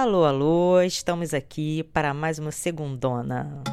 Alô, 0.00 0.24
alô, 0.24 0.80
estamos 0.80 1.34
aqui 1.34 1.82
para 1.82 2.14
mais 2.14 2.38
uma 2.38 2.52
segundona. 2.52 3.64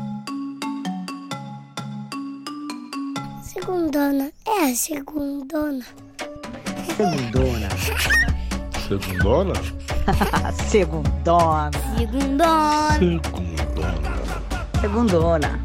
Segundona, 3.44 4.32
é 4.44 4.72
a 4.72 4.76
segundona. 4.76 5.86
Segundona. 6.98 7.70
Segundona? 8.88 9.54
Segundona. 10.68 11.70
Segundona, 11.96 12.98
Segundona. 12.98 14.02
Segundona. 14.82 15.65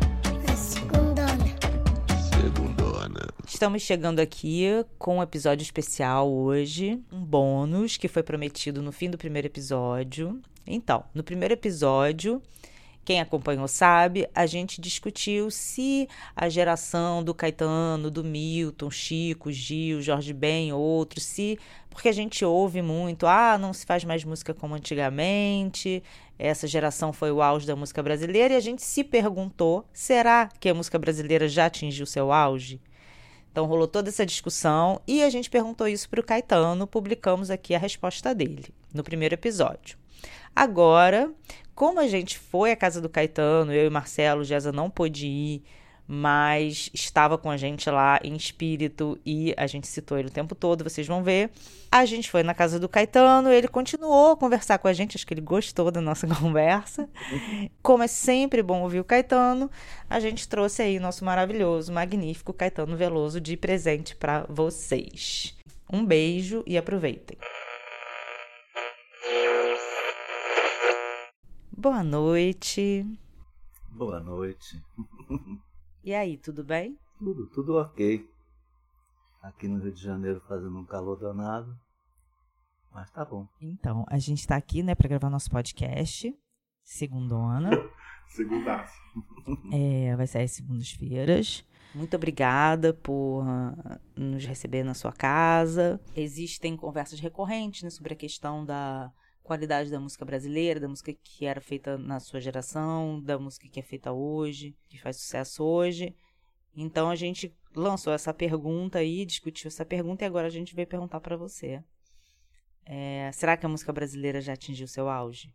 Estamos 3.61 3.83
chegando 3.83 4.21
aqui 4.21 4.69
com 4.99 5.19
um 5.19 5.23
episódio 5.23 5.63
especial 5.63 6.33
hoje, 6.33 6.99
um 7.13 7.23
bônus 7.23 7.99
que 7.99 8.09
foi 8.09 8.23
prometido 8.23 8.81
no 8.81 8.91
fim 8.91 9.11
do 9.11 9.19
primeiro 9.19 9.49
episódio. 9.49 10.41
Então, 10.67 11.05
no 11.15 11.23
primeiro 11.23 11.53
episódio, 11.53 12.41
quem 13.05 13.20
acompanhou 13.20 13.69
sabe, 13.69 14.27
a 14.34 14.47
gente 14.47 14.81
discutiu 14.81 15.51
se 15.51 16.09
a 16.34 16.48
geração 16.48 17.23
do 17.23 17.34
Caetano, 17.34 18.11
do 18.11 18.25
Milton, 18.25 18.91
Chico, 18.91 19.53
Gil, 19.53 20.01
Jorge 20.01 20.33
Ben, 20.33 20.73
outros, 20.73 21.25
se 21.25 21.59
porque 21.91 22.09
a 22.09 22.12
gente 22.12 22.42
ouve 22.42 22.81
muito, 22.81 23.27
ah, 23.27 23.59
não 23.59 23.75
se 23.75 23.84
faz 23.84 24.05
mais 24.05 24.25
música 24.25 24.55
como 24.55 24.75
antigamente, 24.75 26.03
essa 26.39 26.67
geração 26.67 27.12
foi 27.12 27.31
o 27.31 27.42
auge 27.42 27.67
da 27.67 27.77
música 27.77 28.03
brasileira, 28.03 28.55
e 28.55 28.56
a 28.56 28.61
gente 28.61 28.83
se 28.83 29.05
perguntou: 29.05 29.84
será 29.92 30.48
que 30.59 30.70
a 30.70 30.75
música 30.75 30.98
brasileira 30.98 31.47
já 31.47 31.67
atingiu 31.67 32.06
seu 32.06 32.33
auge? 32.33 32.81
Então 33.51 33.67
rolou 33.67 33.89
toda 33.89 34.09
essa 34.09 34.25
discussão 34.25 35.01
e 35.07 35.23
a 35.23 35.31
gente 35.31 35.51
perguntou 35.51 35.89
isso 35.89 36.09
para 36.09 36.21
o 36.21 36.25
Caetano, 36.25 36.87
publicamos 36.87 37.51
aqui 37.51 37.75
a 37.75 37.79
resposta 37.79 38.35
dele 38.35 38.67
no 38.95 39.03
primeiro 39.03 39.35
episódio. 39.35 39.99
Agora, 40.55 41.33
como 41.75 41.99
a 41.99 42.07
gente 42.07 42.39
foi 42.39 42.71
à 42.71 42.77
casa 42.77 43.01
do 43.01 43.09
Caetano, 43.09 43.73
eu 43.73 43.87
e 43.87 43.91
Marcelo, 43.91 44.45
Gesa 44.45 44.70
não 44.70 44.91
pôde 44.91 45.27
ir, 45.27 45.62
mas 46.12 46.91
estava 46.92 47.39
com 47.39 47.48
a 47.48 47.56
gente 47.56 47.89
lá 47.89 48.19
em 48.25 48.34
espírito 48.34 49.16
e 49.25 49.55
a 49.56 49.69
gente 49.69 49.86
citou 49.86 50.19
ele 50.19 50.27
o 50.27 50.33
tempo 50.33 50.56
todo, 50.56 50.83
vocês 50.83 51.06
vão 51.06 51.22
ver. 51.22 51.52
A 51.89 52.05
gente 52.05 52.28
foi 52.28 52.42
na 52.42 52.52
casa 52.52 52.80
do 52.80 52.89
Caetano, 52.89 53.48
ele 53.48 53.69
continuou 53.69 54.33
a 54.33 54.36
conversar 54.36 54.78
com 54.78 54.89
a 54.89 54.92
gente, 54.92 55.17
acho 55.17 55.25
que 55.25 55.33
ele 55.33 55.41
gostou 55.41 55.89
da 55.89 56.00
nossa 56.00 56.27
conversa. 56.34 57.08
Como 57.80 58.02
é 58.02 58.08
sempre 58.08 58.61
bom 58.61 58.83
ouvir 58.83 58.98
o 58.98 59.05
Caetano, 59.05 59.70
a 60.08 60.19
gente 60.19 60.48
trouxe 60.48 60.83
aí 60.83 60.98
nosso 60.98 61.25
maravilhoso, 61.25 61.92
magnífico 61.92 62.52
Caetano 62.52 62.97
Veloso 62.97 63.41
de 63.41 63.56
presente 63.56 64.17
para 64.17 64.45
vocês. 64.48 65.56
Um 65.92 66.05
beijo 66.05 66.64
e 66.67 66.77
aproveitem. 66.77 67.39
Boa 71.70 72.02
noite. 72.02 73.06
Boa 73.92 74.19
noite. 74.19 74.83
E 76.03 76.15
aí, 76.15 76.39
tudo 76.39 76.65
bem? 76.65 76.98
Tudo, 77.19 77.47
tudo 77.48 77.77
ok. 77.77 78.27
Aqui 79.43 79.69
no 79.69 79.79
Rio 79.83 79.93
de 79.93 80.03
Janeiro 80.03 80.41
fazendo 80.48 80.79
um 80.79 80.84
calor 80.84 81.19
danado. 81.19 81.79
Mas 82.91 83.11
tá 83.11 83.23
bom. 83.23 83.47
Então, 83.61 84.07
a 84.09 84.19
gente 84.19 84.47
tá 84.47 84.57
aqui, 84.57 84.83
né, 84.83 84.95
para 84.95 85.09
gravar 85.09 85.29
nosso 85.29 85.51
podcast, 85.51 86.34
segundona. 86.83 87.70
Segundaço. 88.29 88.95
É, 89.73 90.15
vai 90.17 90.27
sair 90.27 90.48
segundas-feiras. 90.48 91.67
Muito 91.95 92.14
obrigada 92.14 92.95
por 92.95 93.42
ah, 93.42 94.01
nos 94.17 94.45
receber 94.45 94.85
na 94.85 94.95
sua 94.95 95.12
casa. 95.12 96.01
Existem 96.14 96.77
conversas 96.77 97.19
recorrentes 97.19 97.83
né, 97.83 97.91
sobre 97.91 98.14
a 98.14 98.17
questão 98.17 98.64
da 98.64 99.12
qualidade 99.51 99.91
da 99.91 99.98
música 99.98 100.25
brasileira, 100.25 100.79
da 100.79 100.87
música 100.87 101.12
que 101.12 101.45
era 101.45 101.61
feita 101.61 101.98
na 101.98 102.20
sua 102.20 102.39
geração, 102.39 103.20
da 103.20 103.37
música 103.37 103.69
que 103.69 103.81
é 103.81 103.83
feita 103.83 104.12
hoje, 104.12 104.77
que 104.89 104.97
faz 104.97 105.17
sucesso 105.17 105.65
hoje. 105.65 106.15
Então 106.73 107.11
a 107.11 107.17
gente 107.17 107.53
lançou 107.75 108.13
essa 108.13 108.33
pergunta 108.33 109.01
aí, 109.01 109.27
discutiu 109.27 109.67
essa 109.67 109.85
pergunta 109.85 110.23
e 110.23 110.27
agora 110.29 110.47
a 110.47 110.51
gente 110.51 110.73
veio 110.73 110.86
perguntar 110.86 111.19
para 111.19 111.36
você. 111.36 111.83
É, 112.86 113.33
será 113.33 113.57
que 113.57 113.67
a 113.67 113.69
música 113.69 113.92
brasileira 113.92 114.41
já 114.41 114.52
atingiu 114.52 114.86
seu 114.86 115.08
auge? 115.08 115.53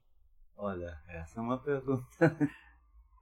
Olha, 0.58 1.00
essa 1.08 1.40
é 1.40 1.42
uma 1.42 1.58
pergunta. 1.58 2.06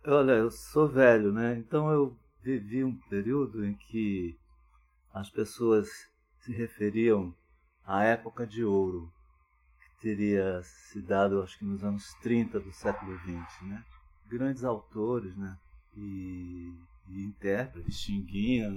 Olha, 0.08 0.32
eu 0.32 0.50
sou 0.50 0.90
velho, 0.90 1.32
né? 1.32 1.56
Então 1.56 1.92
eu 1.92 2.18
vivi 2.42 2.84
um 2.84 2.98
período 3.10 3.64
em 3.64 3.76
que 3.76 4.36
as 5.14 5.30
pessoas 5.30 5.88
se 6.40 6.52
referiam 6.52 7.32
à 7.86 8.04
época 8.06 8.48
de 8.48 8.64
ouro, 8.64 9.14
teria 10.04 10.62
se 10.64 11.02
dado, 11.02 11.42
acho 11.42 11.58
que 11.58 11.64
nos 11.64 11.82
anos 11.82 12.14
30 12.22 12.60
do 12.60 12.74
século 12.74 13.18
XX, 13.20 13.62
né? 13.62 13.86
Grandes 14.30 14.66
autores, 14.66 15.34
né? 15.38 15.58
E, 15.96 16.74
e 17.08 17.24
intérpretes, 17.24 18.02
Xinguinha, 18.02 18.70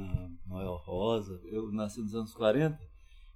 Noel 0.46 0.76
Rosa. 0.76 1.40
Eu 1.46 1.72
nasci 1.72 2.00
nos 2.00 2.14
anos 2.14 2.32
40 2.32 2.78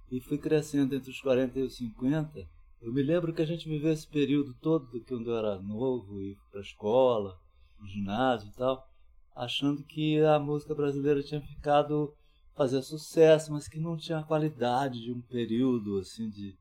e 0.09 0.21
fui 0.21 0.37
crescendo 0.37 0.95
entre 0.95 1.11
os 1.11 1.19
40 1.19 1.59
e 1.59 1.63
os 1.63 1.75
50. 1.75 2.47
Eu 2.81 2.93
me 2.93 3.03
lembro 3.03 3.33
que 3.33 3.41
a 3.41 3.45
gente 3.45 3.67
viveu 3.67 3.91
esse 3.91 4.07
período 4.07 4.53
todo, 4.61 4.87
quando 5.05 5.29
eu 5.29 5.37
era 5.37 5.59
novo, 5.59 6.21
ir 6.21 6.37
para 6.49 6.61
a 6.61 6.63
escola, 6.63 7.37
no 7.77 7.85
ginásio 7.87 8.47
e 8.47 8.53
tal, 8.53 8.87
achando 9.35 9.83
que 9.83 10.17
a 10.21 10.39
música 10.39 10.73
brasileira 10.73 11.21
tinha 11.21 11.41
ficado 11.41 12.13
fazer 12.55 12.81
sucesso, 12.83 13.51
mas 13.51 13.67
que 13.67 13.79
não 13.79 13.97
tinha 13.97 14.19
a 14.19 14.23
qualidade 14.23 15.01
de 15.01 15.11
um 15.11 15.21
período 15.21 15.97
assim 15.97 16.29
de 16.29 16.55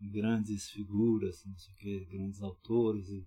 grandes 0.00 0.70
figuras, 0.70 1.44
não 1.44 1.56
sei 1.56 1.74
o 1.74 1.76
que, 1.76 2.04
grandes 2.06 2.42
autores 2.42 3.08
e, 3.08 3.26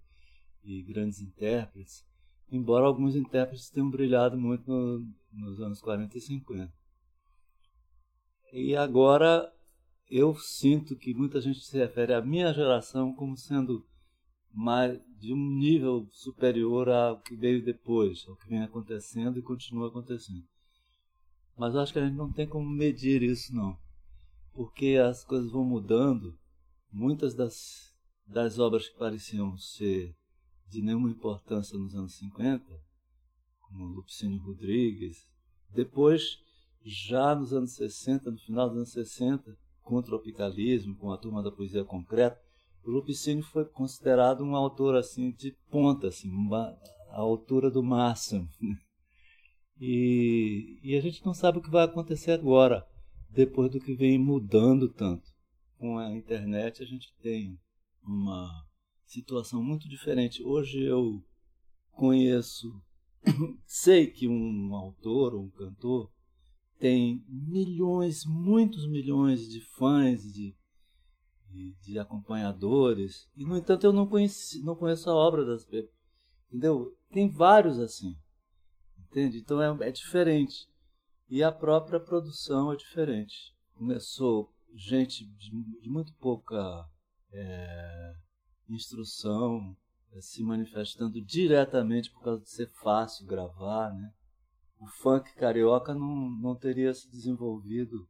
e 0.64 0.82
grandes 0.84 1.22
intérpretes, 1.22 2.06
embora 2.52 2.86
alguns 2.86 3.16
intérpretes 3.16 3.70
tenham 3.70 3.90
brilhado 3.90 4.38
muito 4.38 4.70
no, 4.70 5.08
nos 5.32 5.60
anos 5.60 5.82
40 5.82 6.18
e 6.18 6.22
50. 6.22 6.74
E 8.52 8.76
agora 8.76 9.52
eu 10.10 10.36
sinto 10.36 10.96
que 10.96 11.14
muita 11.14 11.42
gente 11.42 11.60
se 11.62 11.78
refere 11.78 12.14
à 12.14 12.22
minha 12.22 12.54
geração 12.54 13.14
como 13.14 13.36
sendo 13.36 13.86
mais 14.54 15.02
de 15.20 15.34
um 15.34 15.58
nível 15.58 16.08
superior 16.12 16.88
ao 16.90 17.20
que 17.20 17.36
veio 17.36 17.64
depois, 17.64 18.24
ao 18.28 18.36
que 18.36 18.48
vem 18.48 18.62
acontecendo 18.62 19.40
e 19.40 19.42
continua 19.42 19.88
acontecendo. 19.88 20.44
Mas 21.58 21.76
acho 21.76 21.92
que 21.92 22.00
a 22.00 22.06
gente 22.06 22.16
não 22.16 22.32
tem 22.32 22.48
como 22.48 22.70
medir 22.70 23.24
isso 23.24 23.56
não, 23.56 23.78
porque 24.54 24.98
as 25.04 25.24
coisas 25.24 25.52
vão 25.52 25.64
mudando. 25.64 26.38
Muitas 26.94 27.34
das 27.34 27.92
das 28.26 28.58
obras 28.58 28.88
que 28.88 28.98
pareciam 28.98 29.58
ser 29.58 30.16
de 30.70 30.82
nenhuma 30.82 31.10
importância 31.10 31.78
nos 31.78 31.94
anos 31.94 32.16
50, 32.16 32.64
como 33.62 33.86
Lupicínio 33.86 34.42
Rodrigues, 34.42 35.28
depois 35.70 36.40
já 36.84 37.36
nos 37.36 37.54
anos 37.54 37.74
60, 37.74 38.32
no 38.32 38.38
final 38.38 38.70
dos 38.70 38.78
anos 38.78 38.92
60, 38.92 39.58
com 39.82 39.96
o 39.96 40.04
tropicalismo, 40.04 40.96
com 40.96 41.12
a 41.12 41.18
turma 41.18 41.44
da 41.44 41.52
poesia 41.52 41.84
concreta, 41.84 42.40
o 42.84 42.92
Lupicínio 42.92 43.44
foi 43.44 43.66
considerado 43.66 44.44
um 44.44 44.56
autor 44.56 44.96
assim 44.96 45.32
de 45.32 45.52
ponta, 45.70 46.08
assim, 46.08 46.30
uma, 46.30 46.78
a 47.10 47.20
altura 47.20 47.70
do 47.70 47.84
máximo. 47.84 48.48
E, 49.86 50.80
e 50.84 50.96
a 50.96 51.02
gente 51.02 51.26
não 51.26 51.34
sabe 51.34 51.58
o 51.58 51.62
que 51.62 51.70
vai 51.70 51.84
acontecer 51.84 52.32
agora, 52.32 52.88
depois 53.30 53.72
do 53.72 53.80
que 53.80 53.94
vem 53.94 54.20
mudando 54.20 54.88
tanto. 54.88 55.33
Com 55.84 55.98
a 55.98 56.10
internet 56.16 56.82
a 56.82 56.86
gente 56.86 57.14
tem 57.22 57.60
uma 58.02 58.66
situação 59.06 59.62
muito 59.62 59.90
diferente. 59.90 60.42
Hoje 60.42 60.82
eu 60.82 61.22
conheço, 61.92 62.82
sei 63.68 64.08
que 64.08 64.26
um 64.26 64.74
autor 64.74 65.36
ou 65.36 65.44
um 65.44 65.50
cantor 65.50 66.10
tem 66.80 67.22
milhões, 67.28 68.24
muitos 68.26 68.88
milhões 68.88 69.46
de 69.50 69.60
fãs, 69.76 70.24
de, 70.24 70.56
de, 71.50 71.74
de 71.82 72.00
acompanhadores, 72.00 73.30
e 73.36 73.44
no 73.44 73.58
entanto 73.58 73.86
eu 73.86 73.92
não, 73.92 74.08
conheci, 74.08 74.64
não 74.64 74.78
conheço 74.78 75.10
a 75.10 75.14
obra 75.14 75.44
das 75.44 75.66
pessoas. 75.66 75.92
Entendeu? 76.48 76.98
Tem 77.12 77.30
vários 77.30 77.78
assim. 77.78 78.18
Entende? 78.98 79.40
Então 79.40 79.62
é, 79.62 79.90
é 79.90 79.92
diferente. 79.92 80.66
E 81.28 81.44
a 81.44 81.52
própria 81.52 82.00
produção 82.00 82.72
é 82.72 82.78
diferente. 82.78 83.54
Começou 83.74 84.53
gente 84.74 85.26
de, 85.26 85.52
muito 85.88 86.14
pouca 86.16 86.86
é, 87.32 88.16
instrução 88.70 89.76
é, 90.12 90.22
se 90.22 90.44
manifestando 90.44 91.22
diretamente 91.22 92.12
por 92.12 92.24
causa 92.24 92.42
de 92.42 92.50
ser 92.50 92.70
fácil 92.82 93.26
gravar, 93.26 93.94
né? 93.94 94.12
o 94.80 94.88
funk 94.88 95.34
carioca 95.36 95.94
não, 95.94 96.30
não 96.30 96.56
teria 96.56 96.94
se 96.94 97.10
desenvolvido 97.10 98.08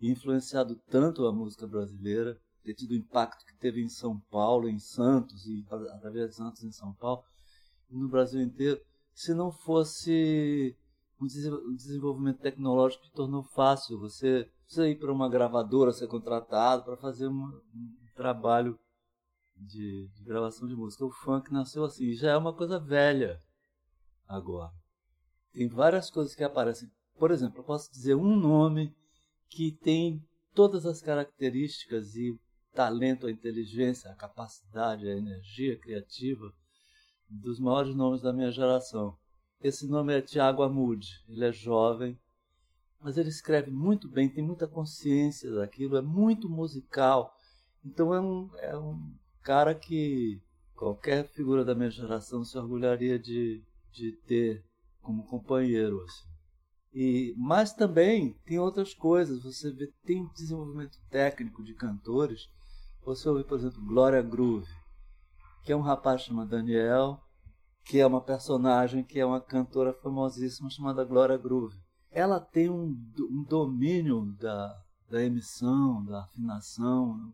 e 0.00 0.10
influenciado 0.10 0.76
tanto 0.90 1.26
a 1.26 1.32
música 1.32 1.66
brasileira, 1.66 2.38
ter 2.62 2.74
tido 2.74 2.90
o 2.90 2.96
impacto 2.96 3.44
que 3.46 3.56
teve 3.58 3.80
em 3.80 3.88
São 3.88 4.18
Paulo, 4.28 4.68
em 4.68 4.78
Santos, 4.78 5.46
e 5.46 5.64
através 5.70 6.30
de 6.30 6.36
Santos 6.36 6.64
em 6.64 6.72
São 6.72 6.92
Paulo, 6.94 7.22
e 7.88 7.96
no 7.96 8.08
Brasil 8.08 8.40
inteiro, 8.40 8.80
se 9.14 9.32
não 9.32 9.52
fosse 9.52 10.76
um 11.20 11.74
desenvolvimento 11.74 12.40
tecnológico 12.40 13.04
que 13.04 13.12
tornou 13.12 13.42
fácil 13.42 13.98
você, 13.98 14.50
você 14.66 14.90
ir 14.90 14.98
para 14.98 15.12
uma 15.12 15.28
gravadora, 15.28 15.92
ser 15.92 16.08
contratado 16.08 16.84
para 16.84 16.96
fazer 16.96 17.28
um, 17.28 17.60
um 17.74 17.96
trabalho 18.14 18.78
de, 19.56 20.08
de 20.08 20.24
gravação 20.24 20.66
de 20.66 20.74
música. 20.74 21.04
O 21.04 21.10
funk 21.10 21.52
nasceu 21.52 21.84
assim, 21.84 22.12
já 22.12 22.32
é 22.32 22.36
uma 22.36 22.52
coisa 22.52 22.78
velha 22.78 23.40
agora. 24.26 24.72
Tem 25.52 25.68
várias 25.68 26.10
coisas 26.10 26.34
que 26.34 26.44
aparecem. 26.44 26.90
Por 27.18 27.30
exemplo, 27.30 27.60
eu 27.60 27.64
posso 27.64 27.90
dizer 27.90 28.14
um 28.14 28.36
nome 28.36 28.94
que 29.48 29.72
tem 29.72 30.22
todas 30.54 30.84
as 30.84 31.00
características 31.00 32.14
e 32.16 32.38
talento, 32.74 33.26
a 33.26 33.30
inteligência, 33.30 34.10
a 34.10 34.14
capacidade, 34.14 35.08
a 35.08 35.16
energia 35.16 35.78
criativa 35.78 36.52
dos 37.28 37.58
maiores 37.58 37.94
nomes 37.94 38.20
da 38.20 38.32
minha 38.32 38.50
geração. 38.50 39.16
Esse 39.62 39.88
nome 39.88 40.14
é 40.14 40.20
Tiago 40.20 40.62
Amude. 40.62 41.24
Ele 41.28 41.44
é 41.44 41.52
jovem, 41.52 42.18
mas 43.00 43.16
ele 43.16 43.28
escreve 43.28 43.70
muito 43.70 44.08
bem, 44.08 44.28
tem 44.28 44.44
muita 44.44 44.66
consciência 44.66 45.50
daquilo, 45.54 45.96
é 45.96 46.02
muito 46.02 46.48
musical. 46.48 47.34
Então 47.84 48.12
é 48.12 48.20
um, 48.20 48.50
é 48.58 48.76
um 48.76 49.14
cara 49.42 49.74
que 49.74 50.42
qualquer 50.74 51.26
figura 51.28 51.64
da 51.64 51.74
minha 51.74 51.90
geração 51.90 52.44
se 52.44 52.58
orgulharia 52.58 53.18
de, 53.18 53.62
de 53.92 54.12
ter 54.26 54.64
como 55.00 55.24
companheiro. 55.24 56.02
Assim. 56.02 56.28
E, 56.92 57.34
mas 57.36 57.72
também 57.72 58.32
tem 58.44 58.58
outras 58.58 58.92
coisas. 58.94 59.42
Você 59.42 59.70
vê, 59.70 59.92
tem 60.04 60.26
desenvolvimento 60.34 60.98
técnico 61.10 61.62
de 61.62 61.74
cantores. 61.74 62.48
Você 63.04 63.28
ouve, 63.28 63.44
por 63.44 63.58
exemplo, 63.58 63.84
Glória 63.84 64.20
Groove, 64.20 64.68
que 65.62 65.70
é 65.70 65.76
um 65.76 65.80
rapaz 65.80 66.22
chamado 66.22 66.50
Daniel, 66.50 67.20
que 67.84 68.00
é 68.00 68.06
uma 68.06 68.20
personagem 68.20 69.04
que 69.04 69.20
é 69.20 69.24
uma 69.24 69.40
cantora 69.40 69.92
famosíssima 69.92 70.68
chamada 70.68 71.04
Glória 71.04 71.36
Groove. 71.36 71.76
Ela 72.16 72.40
tem 72.40 72.70
um, 72.70 72.96
um 73.30 73.42
domínio 73.42 74.24
da, 74.40 74.82
da 75.10 75.22
emissão, 75.22 76.02
da 76.02 76.22
afinação, 76.22 77.30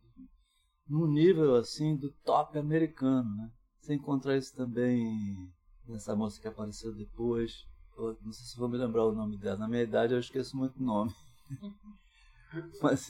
num 0.89 1.07
nível 1.07 1.55
assim 1.55 1.95
do 1.97 2.11
top 2.25 2.59
americano, 2.59 3.33
né? 3.37 3.49
Você 3.79 3.95
encontra 3.95 4.37
isso 4.37 4.53
também 4.57 5.49
nessa 5.87 6.17
moça 6.17 6.41
que 6.41 6.49
apareceu 6.49 6.93
depois. 6.93 7.65
Eu 7.97 8.19
não 8.23 8.33
sei 8.33 8.45
se 8.45 8.59
vou 8.59 8.69
me 8.69 8.77
lembrar 8.77 9.05
o 9.05 9.15
nome 9.15 9.39
dela. 9.39 9.57
Na 9.57 9.69
minha 9.69 9.85
idade 9.85 10.15
eu 10.15 10.19
esqueço 10.19 10.57
muito 10.57 10.77
o 10.81 10.85
nome. 10.85 11.15
mas, 12.83 13.09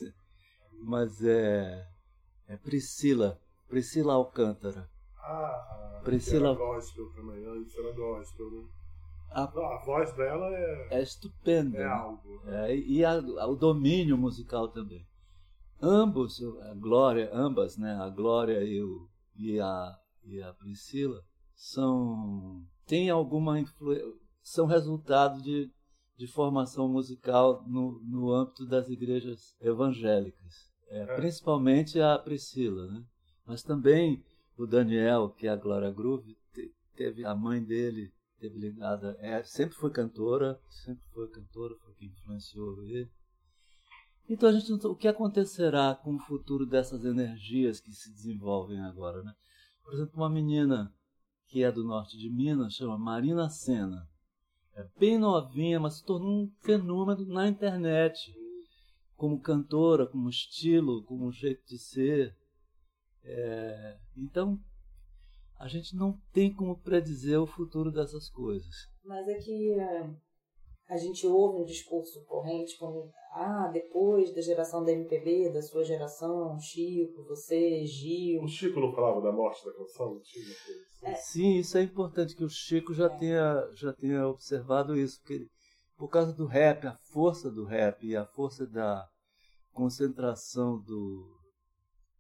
mas 0.83 1.25
é, 1.25 1.89
é 2.49 2.57
Priscila. 2.59 3.41
Priscila 3.67 4.13
Alcântara. 4.13 4.91
Ah, 5.17 6.03
Priscila- 6.05 6.51
Era 6.51 6.59
gospel 6.59 7.11
também, 7.15 7.43
antes 7.47 7.75
era 7.79 7.93
gospel, 7.93 8.51
né? 8.51 8.69
A, 9.35 9.45
A 9.45 9.85
voz 9.85 10.13
dela 10.15 10.47
é, 10.55 10.99
é 10.99 11.03
estupenda. 11.03 11.77
é 11.79 11.81
né? 11.81 11.87
algo. 11.87 12.43
É, 12.47 12.77
e 12.77 13.05
a- 13.05 13.19
o 13.49 13.55
domínio 13.57 14.17
musical 14.17 14.69
também. 14.69 15.07
Ambos, 15.81 16.41
a 16.71 16.75
Glória, 16.75 17.29
ambas, 17.33 17.77
né, 17.77 17.93
a 17.97 18.09
Glória 18.09 18.63
e, 18.63 18.81
o, 18.83 19.09
e, 19.37 19.59
a, 19.61 19.97
e 20.25 20.41
a 20.43 20.53
Priscila, 20.55 21.21
são 21.55 22.63
têm 22.87 23.11
alguma 23.11 23.59
influência, 23.59 24.05
são 24.43 24.67
resultado 24.67 25.41
de, 25.43 25.71
de 26.17 26.27
formação 26.27 26.89
musical 26.89 27.65
no, 27.67 28.01
no 28.05 28.31
âmbito 28.33 28.67
das 28.67 28.89
igrejas 28.89 29.57
evangélicas. 29.61 30.71
É, 30.89 31.03
É. 31.03 31.17
Principalmente 31.17 32.01
a 32.01 32.19
Priscila, 32.19 32.87
né? 32.87 33.03
Mas 33.47 33.63
também 33.63 34.23
o 34.57 34.67
Daniel, 34.67 35.31
que 35.31 35.47
é 35.47 35.51
a 35.51 35.57
Glória 35.57 35.91
Groove, 35.91 36.37
te- 36.53 36.71
teve 36.95 37.25
a 37.25 37.35
mãe 37.35 37.63
dele 37.63 38.13
teve 38.43 38.59
ligada, 38.59 39.17
é, 39.21 39.41
sempre 39.45 39.77
foi 39.77 39.93
cantora, 39.93 40.61
sempre 40.69 41.05
foi 41.15 41.29
cantora, 41.31 41.77
foi 41.77 41.95
quem 41.95 42.09
influenciou 42.09 42.83
ele. 42.83 43.09
Então 44.29 44.49
a 44.49 44.53
gente 44.53 44.69
não, 44.71 44.91
o 44.91 44.97
que 44.97 45.07
acontecerá 45.07 45.95
com 45.95 46.17
o 46.17 46.19
futuro 46.19 46.67
dessas 46.67 47.05
energias 47.05 47.79
que 47.79 47.93
se 47.93 48.11
desenvolvem 48.13 48.81
agora, 48.81 49.23
né? 49.23 49.33
Por 49.85 49.95
exemplo, 49.95 50.17
uma 50.17 50.29
menina 50.29 50.93
que 51.47 51.63
é 51.63 51.71
do 51.71 51.85
norte 51.85 52.17
de 52.17 52.31
Minas, 52.31 52.75
chama 52.75 52.99
Marina 52.99 53.49
Senna. 53.49 54.09
É 54.75 54.89
bem 54.99 55.19
novinha, 55.19 55.79
mas 55.79 55.99
se 55.99 56.05
tornou 56.05 56.45
um 56.45 56.51
fenômeno 56.63 57.25
na 57.27 57.47
internet. 57.47 58.33
Como 59.15 59.41
cantora, 59.41 60.07
como 60.07 60.29
estilo, 60.31 61.05
como 61.05 61.31
jeito 61.31 61.65
de 61.67 61.79
ser. 61.79 62.35
É, 63.23 63.99
então, 64.17 64.59
a 65.63 65.69
gente 65.69 65.95
não 65.95 66.21
tem 66.33 66.53
como 66.53 66.77
predizer 66.77 67.41
o 67.41 67.47
futuro 67.47 67.93
dessas 67.93 68.29
coisas. 68.29 68.89
Mas 69.05 69.29
é 69.29 69.35
que 69.37 69.71
é, 69.79 70.11
a 70.89 70.97
gente 70.97 71.25
ouve 71.25 71.63
um 71.63 71.65
discurso 71.65 72.25
corrente 72.25 72.77
como 72.77 73.13
ah, 73.33 73.71
depois 73.73 74.35
da 74.35 74.41
geração 74.41 74.85
da 74.85 74.91
MPB, 74.91 75.53
da 75.53 75.63
sua 75.63 75.85
geração, 75.85 76.59
Chico, 76.59 77.23
você, 77.29 77.87
Gil. 77.87 78.43
O 78.43 78.49
Chico 78.49 78.81
não 78.81 78.93
falava 78.93 79.21
da 79.21 79.31
morte 79.31 79.65
da 79.65 79.73
canção? 79.73 80.19
Assim? 80.19 81.15
Sim, 81.15 81.59
isso 81.59 81.79
é 81.79 81.83
importante 81.83 82.35
que 82.35 82.43
o 82.45 82.51
Chico 82.51 82.93
já 82.93 83.09
tenha, 83.09 83.71
já 83.73 83.93
tenha 83.93 84.27
observado 84.27 84.97
isso, 84.97 85.21
porque 85.21 85.35
ele- 85.35 85.51
por 85.97 86.09
causa 86.09 86.33
do 86.33 86.45
rap, 86.45 86.89
a 86.89 86.99
força 87.13 87.49
do 87.49 87.65
rap 87.65 88.05
e 88.05 88.17
a 88.17 88.27
força 88.27 88.67
da 88.67 89.09
concentração 89.71 90.81
do, 90.81 91.25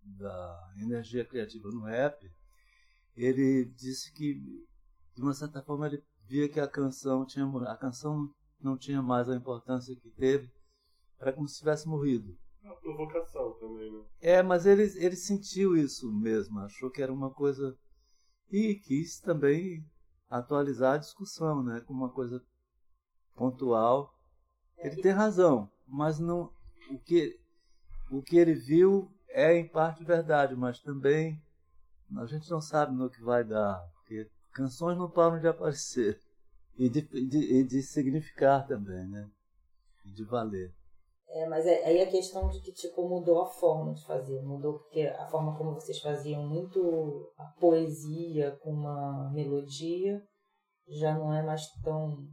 da 0.04 0.72
energia 0.80 1.24
criativa 1.24 1.68
no 1.70 1.82
rap, 1.82 2.24
ele 3.16 3.64
disse 3.76 4.12
que 4.12 4.34
de 5.14 5.22
uma 5.22 5.34
certa 5.34 5.62
forma 5.62 5.86
ele 5.86 6.02
via 6.26 6.48
que 6.48 6.60
a 6.60 6.68
canção 6.68 7.26
tinha 7.26 7.46
a 7.68 7.76
canção 7.76 8.32
não 8.60 8.76
tinha 8.76 9.02
mais 9.02 9.28
a 9.28 9.36
importância 9.36 9.94
que 9.96 10.10
teve, 10.10 10.50
era 11.18 11.32
como 11.32 11.48
se 11.48 11.58
tivesse 11.58 11.88
morrido. 11.88 12.36
A 12.64 12.74
provocação 12.74 13.52
também, 13.54 13.90
né? 13.92 14.04
É, 14.20 14.42
mas 14.42 14.66
ele, 14.66 14.84
ele 15.04 15.16
sentiu 15.16 15.76
isso 15.76 16.12
mesmo, 16.12 16.60
achou 16.60 16.90
que 16.90 17.02
era 17.02 17.12
uma 17.12 17.30
coisa. 17.30 17.76
E 18.50 18.74
quis 18.76 19.18
também 19.18 19.84
atualizar 20.28 20.94
a 20.94 20.98
discussão, 20.98 21.62
né? 21.62 21.80
Como 21.80 22.04
uma 22.04 22.12
coisa 22.12 22.42
pontual. 23.34 24.14
Ele 24.78 24.96
tem 25.02 25.12
razão, 25.12 25.70
mas 25.86 26.18
não. 26.18 26.52
O 26.90 26.98
que, 26.98 27.38
o 28.10 28.22
que 28.22 28.36
ele 28.36 28.54
viu 28.54 29.10
é 29.28 29.56
em 29.56 29.66
parte 29.66 30.04
verdade, 30.04 30.54
mas 30.54 30.80
também 30.80 31.42
a 32.16 32.26
gente 32.26 32.50
não 32.50 32.60
sabe 32.60 32.94
no 32.94 33.10
que 33.10 33.22
vai 33.22 33.44
dar, 33.44 33.80
porque 33.94 34.28
canções 34.52 34.96
não 34.98 35.10
param 35.10 35.38
de 35.40 35.48
aparecer. 35.48 36.18
E 36.76 36.88
de, 36.88 37.02
de, 37.02 37.38
e 37.38 37.64
de 37.64 37.82
significar 37.82 38.66
também, 38.66 39.06
né? 39.08 39.28
E 40.06 40.10
de 40.10 40.24
valer. 40.24 40.72
É, 41.28 41.48
mas 41.48 41.66
é, 41.66 41.84
aí 41.84 42.02
a 42.02 42.10
questão 42.10 42.48
de 42.48 42.60
que 42.60 42.72
tipo 42.72 43.08
mudou 43.08 43.42
a 43.42 43.46
forma 43.46 43.94
de 43.94 44.04
fazer, 44.04 44.42
mudou 44.42 44.78
porque 44.78 45.02
a 45.02 45.26
forma 45.28 45.56
como 45.56 45.74
vocês 45.74 45.98
faziam 46.00 46.46
muito 46.46 47.32
a 47.38 47.44
poesia 47.58 48.58
com 48.62 48.70
uma 48.70 49.30
melodia 49.32 50.22
já 50.88 51.14
não 51.14 51.32
é 51.32 51.42
mais 51.42 51.66
tão 51.82 52.26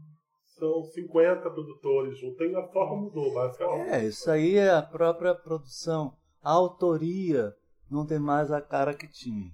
São 0.57 0.83
50 0.83 1.49
produtores 1.49 2.19
juntos. 2.19 2.53
A 2.55 2.67
forma 2.67 3.03
mudou, 3.03 3.33
basicamente. 3.33 3.89
É, 3.89 4.05
isso 4.05 4.29
aí 4.29 4.57
é 4.57 4.71
a 4.71 4.81
própria 4.81 5.33
produção. 5.33 6.13
A 6.41 6.51
autoria 6.51 7.53
não 7.89 8.05
tem 8.05 8.19
mais 8.19 8.51
a 8.51 8.61
cara 8.61 8.93
que 8.93 9.07
tinha. 9.07 9.49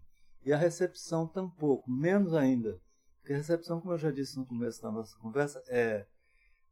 E 0.46 0.54
a 0.54 0.58
recepção 0.58 1.28
tampouco, 1.28 1.90
menos 1.90 2.36
ainda. 2.36 2.80
Porque 3.20 3.34
a 3.34 3.38
recepção, 3.38 3.82
como 3.82 3.96
eu 3.96 3.98
já 3.98 4.12
disse 4.12 4.38
no 4.38 4.46
começo 4.46 4.80
da 4.80 4.92
nossa 4.92 5.18
conversa, 5.18 5.60
é, 5.68 6.06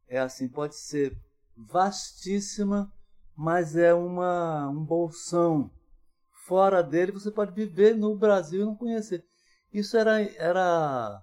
é 0.06 0.20
assim, 0.20 0.48
pode 0.48 0.76
ser 0.76 1.20
vastíssima, 1.56 2.92
mas 3.36 3.74
é 3.74 3.92
uma, 3.92 4.68
um 4.68 4.84
bolsão. 4.84 5.68
Fora 6.46 6.82
dele 6.82 7.10
você 7.10 7.32
pode 7.32 7.52
viver 7.52 7.96
no 7.96 8.16
Brasil 8.16 8.62
e 8.62 8.64
não 8.64 8.76
conhecer. 8.76 9.24
Isso 9.72 9.96
era, 9.96 10.22
era, 10.36 11.20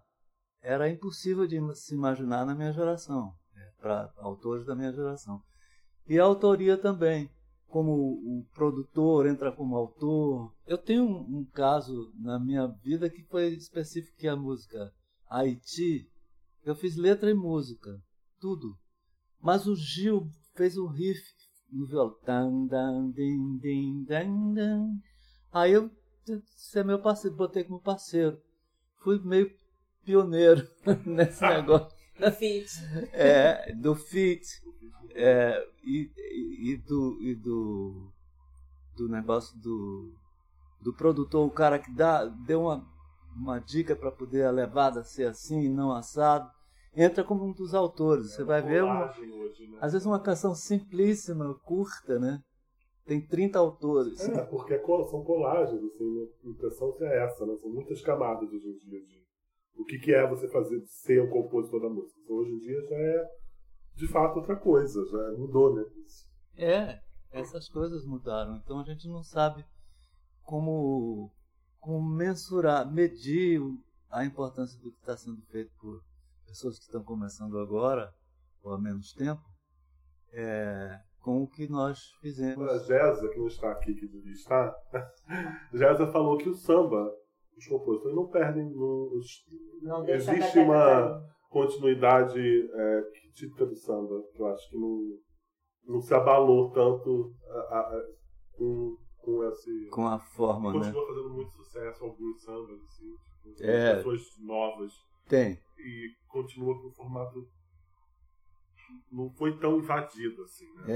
era 0.62 0.90
impossível 0.90 1.48
de 1.48 1.58
se 1.76 1.96
imaginar 1.96 2.46
na 2.46 2.54
minha 2.54 2.74
geração, 2.74 3.34
para 3.80 4.12
autores 4.18 4.66
da 4.66 4.76
minha 4.76 4.92
geração. 4.92 5.42
E 6.06 6.20
a 6.20 6.24
autoria 6.24 6.78
também, 6.78 7.32
como 7.72 7.92
o 7.94 8.46
produtor 8.54 9.26
entra 9.26 9.52
como 9.52 9.76
autor. 9.78 10.54
Eu 10.68 10.78
tenho 10.78 11.04
um, 11.04 11.40
um 11.40 11.46
caso 11.46 12.12
na 12.20 12.38
minha 12.38 12.68
vida 12.68 13.10
que 13.10 13.24
foi 13.24 13.48
específico 13.54 14.18
que 14.18 14.28
é 14.28 14.32
a 14.32 14.36
música 14.36 14.94
Haiti. 15.30 16.08
Eu 16.64 16.76
fiz 16.76 16.96
letra 16.96 17.32
e 17.32 17.34
música, 17.34 18.00
tudo. 18.40 18.78
Mas 19.40 19.66
o 19.66 19.76
Gil 19.76 20.30
fez 20.54 20.78
o 20.78 20.86
riff 20.86 21.24
no 21.72 21.88
violão. 21.88 22.18
Aí 25.52 25.72
eu, 25.72 25.90
você 26.56 26.80
é 26.80 26.84
meu 26.84 27.00
parceiro, 27.02 27.36
botei 27.36 27.64
como 27.64 27.82
parceiro. 27.82 28.40
Fui 28.98 29.18
meio 29.24 29.52
pioneiro 30.04 30.70
nesse 31.06 31.42
negócio. 31.48 31.98
fit. 32.32 32.70
É, 33.14 33.74
do 33.74 33.96
fit 33.96 34.46
é, 35.16 35.68
e, 35.84 36.12
e, 36.62 36.78
do, 36.78 37.18
e 37.22 37.36
do, 37.36 38.12
do 38.96 39.10
negócio 39.10 39.58
do, 39.60 40.14
do 40.82 40.94
produtor, 40.94 41.46
o 41.46 41.52
cara 41.52 41.80
que 41.80 41.92
dá, 41.92 42.26
deu 42.26 42.62
uma, 42.62 42.86
uma 43.36 43.60
dica 43.60 43.96
para 43.96 44.12
poder 44.12 44.46
a 44.46 44.52
levada 44.52 45.04
ser 45.04 45.26
assim 45.26 45.62
e 45.64 45.70
não 45.70 45.92
assado, 45.92 46.50
entra 46.96 47.24
como 47.24 47.44
um 47.46 47.52
dos 47.52 47.74
autores. 47.74 48.34
Você 48.34 48.44
vai 48.44 48.62
ver, 48.62 48.84
uma, 48.84 49.08
Colagem 49.08 49.32
hoje, 49.32 49.68
né? 49.68 49.78
às 49.82 49.94
vezes, 49.94 50.06
uma 50.06 50.20
canção 50.20 50.54
simplíssima, 50.54 51.56
curta, 51.66 52.20
né? 52.20 52.42
tem 53.06 53.20
30 53.20 53.60
autores. 53.60 54.30
É, 54.30 54.46
porque 54.46 54.74
é 54.74 54.80
são 54.80 55.24
colagens, 55.24 55.84
assim, 55.84 56.30
a 56.46 56.50
impressão 56.50 56.96
é 57.02 57.26
essa, 57.26 57.46
né? 57.46 57.58
São 57.58 57.70
muitas 57.70 58.02
camadas 58.02 58.50
hoje 58.50 58.68
em 58.68 58.78
dia 58.78 59.02
de 59.02 59.22
o 59.76 59.84
que, 59.84 59.98
que 60.00 60.14
é 60.14 60.28
você 60.28 60.48
fazer 60.48 60.80
ser 60.86 61.22
o 61.22 61.30
compositor 61.30 61.82
da 61.82 61.90
música. 61.90 62.20
Então, 62.24 62.36
hoje 62.36 62.52
em 62.52 62.60
dia 62.60 62.82
já 62.84 62.96
é 62.96 63.30
de 63.96 64.08
fato 64.08 64.38
outra 64.38 64.56
coisa, 64.56 65.04
já 65.06 65.38
mudou, 65.38 65.76
né? 65.76 65.84
Isso. 66.06 66.31
É, 66.64 67.02
essas 67.32 67.68
coisas 67.70 68.06
mudaram. 68.06 68.56
Então 68.58 68.80
a 68.80 68.84
gente 68.84 69.08
não 69.08 69.24
sabe 69.24 69.66
como, 70.44 71.32
como 71.80 72.02
mensurar, 72.08 72.90
medir 72.92 73.60
a 74.10 74.24
importância 74.26 74.78
do 74.80 74.92
que 74.92 75.00
está 75.00 75.16
sendo 75.18 75.42
feito 75.48 75.72
por 75.80 76.02
pessoas 76.46 76.78
que 76.78 76.86
estão 76.86 77.04
começando 77.04 77.58
agora, 77.60 78.14
ou 78.62 78.74
há 78.74 78.78
menos 78.80 79.14
tempo, 79.14 79.42
é, 80.34 81.00
com 81.22 81.44
o 81.44 81.48
que 81.48 81.68
nós 81.70 82.12
fizemos. 82.22 82.68
A 82.70 82.78
Jéssica, 82.80 83.30
que 83.30 83.40
não 83.40 83.48
está 83.48 83.72
aqui, 83.72 83.94
que 83.94 84.08
devia 84.08 84.34
estar, 84.34 84.76
Jéssica 85.74 86.12
falou 86.12 86.38
que 86.38 86.50
o 86.50 86.56
samba, 86.56 87.12
os 87.58 87.66
compositores 87.68 88.16
não 88.16 88.28
perdem. 88.28 88.70
no- 88.70 89.18
os- 89.18 89.46
Não 89.82 90.08
Existe 90.08 90.60
uma- 90.60 91.24
continuidade 91.50 92.40
é, 92.40 93.02
típica 93.34 93.66
do 93.66 93.76
samba, 93.76 94.22
que 94.34 94.42
eu 94.42 94.48
acho 94.48 94.70
que 94.70 94.78
não, 94.78 95.18
não 95.86 96.02
se 96.02 96.14
abalou 96.14 96.72
tanto 96.72 97.36
a- 97.50 97.80
a- 97.80 98.08
com, 98.54 98.98
com 99.20 99.44
esse. 99.50 99.88
Com 99.90 100.08
a 100.08 100.20
forma, 100.20 100.74
né? 100.74 100.80
Continua 100.80 101.08
fazendo 101.08 101.30
muito 101.34 101.52
sucesso 101.52 102.04
alguns 102.04 102.42
sambas, 102.44 102.82
assim, 102.84 103.16
tipo, 103.54 103.64
É. 103.64 103.96
pessoas 103.98 104.22
novas. 104.40 104.94
Tem. 105.28 105.60
E 105.78 106.16
continua 106.28 106.80
com 106.82 106.88
o 106.88 106.94
formato. 106.94 107.48
Não 109.12 109.30
foi 109.32 109.58
tão 109.60 109.78
invadido 109.80 110.44
assim, 110.44 110.66
né? 110.76 110.92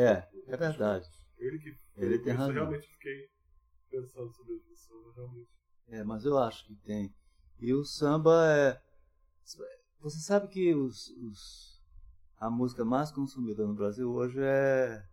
É, 0.47 0.53
é 0.53 0.57
verdade. 0.57 1.05
Ele 1.37 1.59
que. 1.59 1.75
Ele 1.97 2.19
tem 2.19 2.33
isso 2.33 2.37
razão. 2.41 2.53
realmente 2.53 2.87
fiquei 2.93 3.29
pensando 3.89 4.31
sobre 4.33 4.55
isso. 4.55 4.87
samba 4.87 5.13
Realmente. 5.15 5.49
É, 5.87 6.03
mas 6.03 6.25
eu 6.25 6.37
acho 6.37 6.65
que 6.65 6.75
tem. 6.75 7.13
E 7.59 7.73
o 7.73 7.83
samba 7.83 8.45
é. 8.53 8.81
Você 10.01 10.19
sabe 10.19 10.47
que 10.49 10.73
os, 10.75 11.09
os- 11.21 11.74
a 12.45 12.49
música 12.49 12.85
mais 12.85 13.11
consumida 13.11 13.65
no 13.65 13.73
Brasil 13.73 14.11
hoje 14.11 14.39
é. 14.39 15.03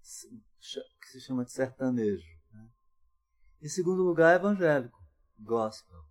que 0.00 1.06
se 1.06 1.20
chama 1.20 1.44
de 1.44 1.52
sertanejo. 1.52 2.26
Né? 2.50 2.68
Em 3.62 3.68
segundo 3.68 4.02
lugar, 4.02 4.32
é 4.32 4.36
evangélico, 4.36 4.98
gospel. 5.38 6.04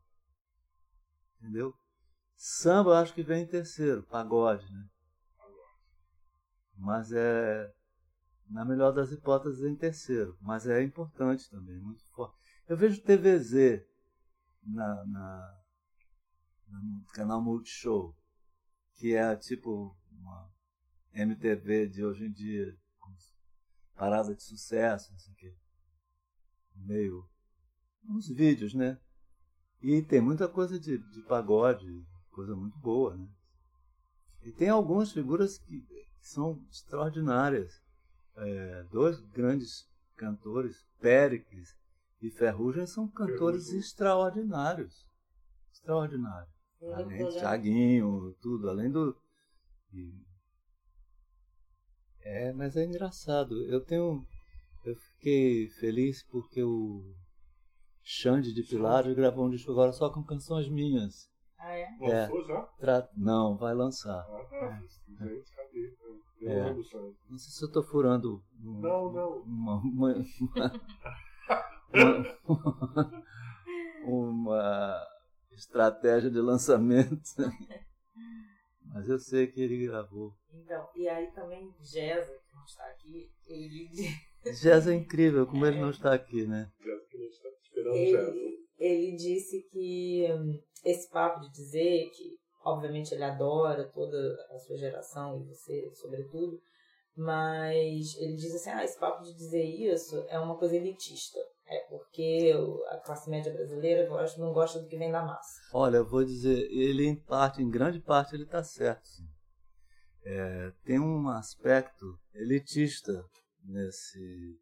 Entendeu? 1.37 1.73
Samba 2.37 2.91
eu 2.91 2.93
acho 2.93 3.13
que 3.13 3.23
vem 3.23 3.43
em 3.43 3.47
terceiro, 3.47 4.03
pagode, 4.03 4.71
né? 4.71 4.87
Mas 6.77 7.11
é. 7.11 7.73
Na 8.49 8.63
melhor 8.63 8.93
das 8.93 9.11
hipóteses, 9.11 9.61
em 9.65 9.75
terceiro. 9.75 10.37
Mas 10.39 10.65
é 10.65 10.81
importante 10.81 11.49
também, 11.49 11.77
muito 11.81 12.01
forte. 12.11 12.37
Eu 12.65 12.77
vejo 12.77 13.03
TVZ 13.03 13.85
na, 14.63 15.05
na, 15.05 15.61
no 16.69 17.05
canal 17.07 17.41
Multishow, 17.41 18.15
que 18.95 19.13
é 19.13 19.35
tipo 19.35 19.96
uma 20.11 20.49
MTV 21.13 21.87
de 21.87 22.03
hoje 22.03 22.25
em 22.25 22.31
dia, 22.31 22.77
parada 23.95 24.33
de 24.35 24.43
sucesso, 24.43 25.11
não 25.11 25.19
sei 25.19 25.33
o 25.33 25.35
quê. 25.35 25.55
Meio. 26.75 27.27
uns 28.07 28.27
vídeos, 28.29 28.73
né? 28.73 28.99
E 29.81 30.01
tem 30.01 30.21
muita 30.21 30.47
coisa 30.47 30.79
de, 30.79 30.97
de 30.97 31.21
pagode, 31.23 32.05
coisa 32.31 32.55
muito 32.55 32.77
boa, 32.77 33.15
né? 33.15 33.27
E 34.43 34.51
tem 34.51 34.69
algumas 34.69 35.11
figuras 35.11 35.57
que, 35.57 35.81
que 35.81 36.07
são 36.21 36.63
extraordinárias. 36.71 37.81
É, 38.35 38.83
dois 38.91 39.19
grandes 39.19 39.89
cantores, 40.15 40.85
Péricles 40.99 41.75
e 42.21 42.29
Ferrugem, 42.29 42.85
são 42.85 43.07
cantores 43.07 43.65
Ferrugem. 43.65 43.79
extraordinários. 43.79 45.07
Extraordinários. 45.71 46.53
Além 46.81 47.27
de 47.27 47.39
Thiaguinho, 47.39 48.35
tudo, 48.39 48.69
além 48.69 48.91
do. 48.91 49.17
E- 49.93 50.25
É, 52.21 52.51
mas 52.53 52.75
é 52.75 52.83
engraçado. 52.85 53.63
Eu 53.65 53.83
tenho. 53.83 54.25
Eu 54.85 54.95
fiquei 54.95 55.69
feliz 55.79 56.23
porque 56.29 56.61
o 56.63 57.13
Xande 58.03 58.53
de 58.53 58.63
Pilares 58.63 59.13
gravou 59.15 59.45
um 59.45 59.49
disco 59.49 59.71
agora 59.71 59.91
só 59.93 60.09
com 60.09 60.23
canções 60.23 60.69
minhas. 60.69 61.29
Ah, 61.57 61.73
é? 61.73 61.83
É. 62.01 62.21
Lançou 62.21 62.45
já? 62.45 62.61
Tra- 62.79 63.09
Não, 63.15 63.57
vai 63.57 63.73
lançar. 63.73 64.19
Ah, 64.29 64.45
tá. 64.49 64.81
Gente, 65.25 65.51
cadê? 65.55 65.97
Eu 66.39 66.51
É. 66.51 66.73
Não 66.73 67.37
sei 67.37 67.51
se 67.51 67.63
eu 67.63 67.67
estou 67.67 67.83
furando 67.83 68.43
um- 68.63 68.79
Não, 68.79 69.11
não. 69.11 69.41
uma, 69.41 69.77
uma, 69.81 70.13
uma, 70.39 70.71
uma 74.03 75.07
estratégia 75.51 76.29
de 76.29 76.39
lançamento. 76.39 77.21
Mas 78.93 79.09
eu 79.09 79.19
sei 79.19 79.47
que 79.47 79.61
ele 79.61 79.85
gravou. 79.85 80.33
Então, 80.53 80.87
e 80.95 81.07
aí 81.07 81.31
também 81.31 81.73
Jeza, 81.81 82.31
que 82.31 82.55
não 82.55 82.63
está 82.63 82.85
aqui, 82.87 83.29
ele, 83.47 83.89
Jazz 84.61 84.87
é 84.87 84.93
incrível, 84.93 85.45
como 85.45 85.65
ele 85.65 85.79
não 85.79 85.89
está 85.89 86.13
aqui, 86.13 86.45
né? 86.45 86.71
Jéssica, 86.79 87.07
que 87.09 87.17
gente 87.17 87.31
está 87.31 87.49
esperando 87.49 87.95
ele, 87.95 88.67
ele 88.77 89.15
disse 89.15 89.61
que 89.71 90.27
hum, 90.31 90.59
esse 90.85 91.09
papo 91.09 91.41
de 91.41 91.51
dizer 91.51 92.09
que, 92.11 92.37
obviamente, 92.63 93.13
ele 93.13 93.23
adora 93.23 93.89
toda 93.91 94.17
a 94.51 94.59
sua 94.59 94.77
geração 94.77 95.39
e 95.39 95.43
você, 95.43 95.89
sobretudo, 95.93 96.59
mas 97.15 98.15
ele 98.17 98.35
diz 98.35 98.55
assim: 98.55 98.69
ah, 98.69 98.83
esse 98.83 98.99
papo 98.99 99.23
de 99.23 99.33
dizer 99.33 99.63
isso 99.63 100.23
é 100.29 100.39
uma 100.39 100.57
coisa 100.57 100.75
elitista. 100.75 101.39
É 101.69 101.79
porque 101.89 102.53
a 102.89 102.97
classe 102.97 103.29
média 103.29 103.51
brasileira 103.51 104.07
não 104.37 104.53
gosta 104.53 104.79
do 104.79 104.87
que 104.87 104.97
vem 104.97 105.11
da 105.11 105.21
massa. 105.21 105.59
Olha, 105.73 105.97
eu 105.97 106.05
vou 106.05 106.23
dizer, 106.23 106.71
ele 106.71 107.05
em 107.05 107.15
parte, 107.15 107.61
em 107.61 107.69
grande 107.69 107.99
parte, 107.99 108.35
ele 108.35 108.43
está 108.43 108.63
certo. 108.63 109.09
É, 110.23 110.71
tem 110.83 110.99
um 110.99 111.27
aspecto 111.29 112.05
elitista 112.33 113.23
nesse, 113.63 114.59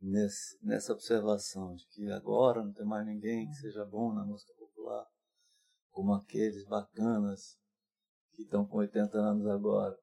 nesse, 0.00 0.58
nessa 0.62 0.92
observação 0.92 1.74
de 1.74 1.86
que 1.88 2.10
agora 2.10 2.62
não 2.62 2.72
tem 2.72 2.86
mais 2.86 3.06
ninguém 3.06 3.46
que 3.48 3.54
seja 3.54 3.84
bom 3.84 4.12
na 4.12 4.24
música 4.24 4.52
popular, 4.54 5.06
como 5.90 6.12
aqueles 6.12 6.66
bacanas 6.66 7.58
que 8.34 8.42
estão 8.42 8.66
com 8.66 8.78
80 8.78 9.16
anos 9.18 9.46
agora. 9.46 9.96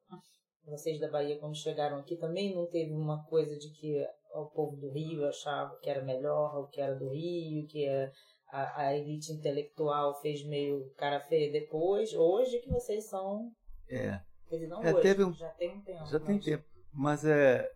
Vocês 0.65 0.99
da 0.99 1.09
Bahia, 1.09 1.39
quando 1.39 1.55
chegaram 1.55 1.97
aqui, 1.97 2.15
também 2.15 2.55
não 2.55 2.65
teve 2.67 2.93
uma 2.93 3.23
coisa 3.25 3.57
de 3.57 3.69
que 3.69 4.03
o 4.33 4.45
povo 4.47 4.75
do 4.77 4.91
Rio 4.91 5.27
achava 5.27 5.75
que 5.77 5.89
era 5.89 6.03
melhor, 6.03 6.57
o 6.57 6.67
que 6.67 6.81
era 6.81 6.95
do 6.95 7.09
Rio, 7.09 7.65
que 7.67 7.87
a, 7.87 8.11
a, 8.51 8.81
a 8.87 8.97
elite 8.97 9.31
intelectual 9.31 10.19
fez 10.21 10.43
meio 10.45 10.89
cara 10.97 11.19
feia 11.21 11.51
depois. 11.51 12.13
Hoje 12.13 12.59
que 12.59 12.69
vocês 12.69 13.05
são. 13.09 13.51
É, 13.89 14.19
Quer 14.49 14.55
dizer, 14.55 14.67
não 14.67 14.83
É, 14.83 14.91
hoje, 14.93 15.01
teve 15.01 15.23
um- 15.23 15.33
já 15.33 15.49
tem 15.49 15.75
um 15.77 15.81
tempo. 15.81 16.05
Já 16.05 16.19
tem 16.19 16.35
mas- 16.35 16.45
tempo. 16.45 16.63
Mas 16.93 17.25
é. 17.25 17.71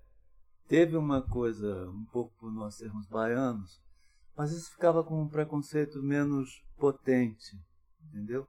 Teve 0.67 0.97
uma 0.97 1.21
coisa, 1.21 1.89
um 1.89 2.03
pouco 2.11 2.35
por 2.37 2.51
nós 2.51 2.75
sermos 2.75 3.07
baianos, 3.07 3.81
mas 4.35 4.51
isso 4.51 4.69
ficava 4.71 5.01
com 5.01 5.21
um 5.21 5.29
preconceito 5.29 6.03
menos 6.03 6.61
potente, 6.77 7.57
entendeu? 8.09 8.45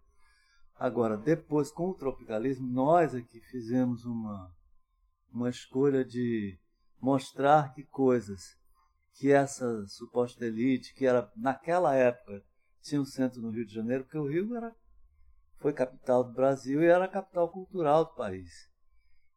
Agora, 0.75 1.17
depois, 1.17 1.71
com 1.71 1.91
o 1.91 1.95
tropicalismo, 1.95 2.67
nós 2.67 3.15
aqui 3.15 3.41
fizemos 3.41 4.05
uma, 4.05 4.53
uma 5.33 5.49
escolha 5.49 6.05
de 6.05 6.59
mostrar 7.00 7.73
que 7.75 7.85
coisas 7.85 8.57
que 9.14 9.33
essa 9.33 9.87
suposta 9.88 10.45
elite, 10.45 10.95
que 10.95 11.05
era 11.05 11.31
naquela 11.37 11.95
época, 11.95 12.43
tinha 12.81 13.00
um 13.00 13.05
centro 13.05 13.40
no 13.40 13.50
Rio 13.50 13.67
de 13.67 13.75
Janeiro, 13.75 14.05
porque 14.05 14.19
o 14.19 14.28
Rio 14.28 14.57
era, 14.57 14.75
foi 15.59 15.73
capital 15.73 16.23
do 16.23 16.33
Brasil 16.33 16.83
e 16.83 16.87
era 16.87 17.05
a 17.05 17.09
capital 17.09 17.50
cultural 17.50 18.05
do 18.05 18.14
país. 18.14 18.69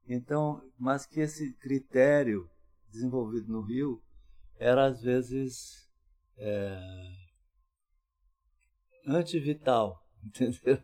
Então, 0.07 0.61
mas 0.77 1.05
que 1.05 1.19
esse 1.19 1.53
critério 1.57 2.49
desenvolvido 2.91 3.51
no 3.51 3.61
Rio 3.61 4.01
era 4.59 4.85
às 4.85 5.01
vezes 5.01 5.89
é, 6.37 6.79
antivital, 9.07 9.99
entendeu? 10.23 10.83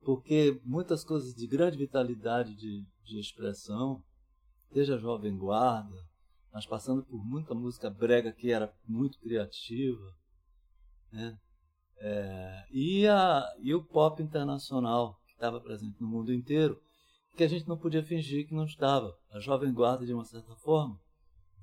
Porque 0.00 0.60
muitas 0.64 1.04
coisas 1.04 1.34
de 1.34 1.46
grande 1.46 1.78
vitalidade 1.78 2.54
de, 2.54 2.84
de 3.04 3.20
expressão, 3.20 4.02
seja 4.74 4.98
Jovem 4.98 5.36
Guarda, 5.36 6.04
mas 6.52 6.66
passando 6.66 7.04
por 7.04 7.24
muita 7.24 7.54
música 7.54 7.88
brega 7.88 8.32
que 8.32 8.50
era 8.50 8.74
muito 8.88 9.20
criativa, 9.20 10.12
né? 11.12 11.38
É, 11.98 12.66
e, 12.72 13.06
a, 13.06 13.54
e 13.60 13.72
o 13.72 13.84
pop 13.84 14.20
internacional 14.20 15.16
que 15.26 15.32
estava 15.34 15.60
presente 15.60 16.00
no 16.00 16.08
mundo 16.08 16.34
inteiro, 16.34 16.76
que 17.36 17.44
a 17.44 17.48
gente 17.48 17.68
não 17.68 17.78
podia 17.78 18.02
fingir 18.02 18.48
que 18.48 18.54
não 18.54 18.64
estava. 18.64 19.16
A 19.30 19.38
Jovem 19.38 19.72
Guarda, 19.72 20.04
de 20.04 20.12
uma 20.12 20.24
certa 20.24 20.56
forma, 20.56 21.00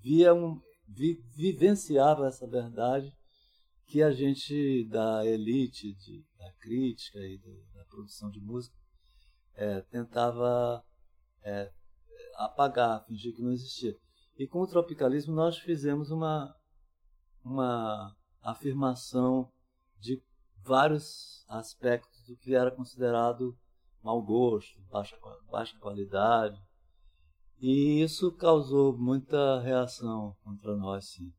via 0.01 0.33
um, 0.33 0.61
vi, 0.87 1.21
vivenciava 1.35 2.27
essa 2.27 2.47
verdade 2.47 3.13
que 3.87 4.01
a 4.01 4.11
gente 4.11 4.85
da 4.85 5.25
elite, 5.25 5.93
de, 5.95 6.23
da 6.39 6.49
crítica 6.53 7.19
e 7.19 7.37
da 7.73 7.83
produção 7.89 8.31
de 8.31 8.39
música 8.39 8.75
é, 9.53 9.81
tentava 9.81 10.81
é, 11.43 11.69
apagar, 12.45 13.05
fingir 13.05 13.35
que 13.35 13.41
não 13.41 13.51
existia. 13.51 13.95
E 14.37 14.47
com 14.47 14.61
o 14.61 14.67
tropicalismo 14.67 15.33
nós 15.33 15.57
fizemos 15.57 16.11
uma, 16.11 16.55
uma 17.43 18.15
afirmação 18.41 19.51
de 19.99 20.21
vários 20.63 21.45
aspectos 21.47 22.25
do 22.27 22.35
que 22.37 22.55
era 22.55 22.71
considerado 22.71 23.57
mau 24.03 24.21
gosto, 24.21 24.81
baixa, 24.89 25.17
baixa 25.49 25.77
qualidade. 25.79 26.59
E 27.59 28.01
isso 28.01 28.31
causou 28.31 28.97
muita 28.97 29.61
reação 29.61 30.35
contra 30.43 30.75
nós, 30.75 31.11
sim. 31.11 31.31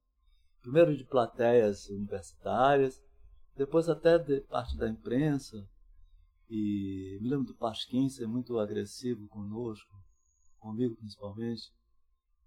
Primeiro 0.60 0.96
de 0.96 1.04
plateias 1.04 1.88
universitárias, 1.88 3.02
depois 3.56 3.88
até 3.88 4.18
de 4.18 4.40
parte 4.42 4.76
da 4.76 4.88
imprensa. 4.88 5.68
E 6.48 7.18
me 7.20 7.30
lembro 7.30 7.46
do 7.46 7.54
Pasquim 7.54 8.08
ser 8.08 8.28
muito 8.28 8.58
agressivo 8.58 9.26
conosco, 9.26 9.90
comigo 10.62 10.96
principalmente. 10.96 11.70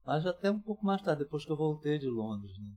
Mas 0.05 0.25
até 0.25 0.50
um 0.50 0.60
pouco 0.60 0.86
mais 0.86 1.01
tarde, 1.01 1.24
depois 1.24 1.45
que 1.45 1.51
eu 1.51 1.57
voltei 1.57 1.98
de 2.00 2.07
Londres. 2.07 2.57
Né? 2.60 2.74